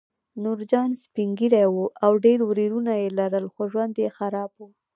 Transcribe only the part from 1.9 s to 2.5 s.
او ډېر